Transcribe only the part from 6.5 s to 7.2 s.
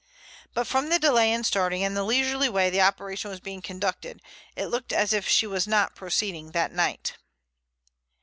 that night.